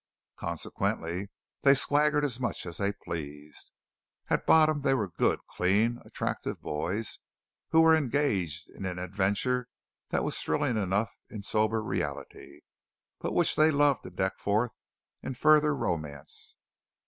Consequently 0.37 1.29
they 1.61 1.75
swaggered 1.75 2.25
as 2.25 2.39
much 2.39 2.65
as 2.65 2.77
they 2.77 2.91
pleased. 2.91 3.71
At 4.31 4.47
bottom 4.47 4.81
they 4.81 4.95
were 4.95 5.09
good, 5.11 5.39
clean, 5.45 5.99
attractive 6.03 6.59
boys, 6.59 7.19
who 7.69 7.81
were 7.83 7.95
engaged 7.95 8.67
in 8.71 8.87
an 8.87 8.97
adventure 8.97 9.67
that 10.09 10.23
was 10.23 10.35
thrilling 10.39 10.75
enough 10.75 11.11
in 11.29 11.43
sober 11.43 11.83
reality, 11.83 12.61
but 13.19 13.35
which 13.35 13.55
they 13.55 13.69
loved 13.69 14.01
to 14.01 14.09
deck 14.09 14.39
forth 14.39 14.73
in 15.21 15.35
further 15.35 15.75
romance. 15.75 16.57